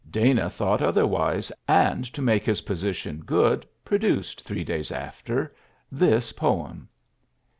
Dana 0.09 0.49
thought 0.49 0.81
otherwise, 0.81 1.51
and 1.67 2.05
to 2.13 2.23
make 2.23 2.43
his 2.43 2.61
position 2.61 3.17
good 3.19 3.67
produced 3.85 4.41
three 4.41 4.63
days 4.63 4.91
after 4.91 5.53
this 5.91 6.31
poem." 6.33 6.89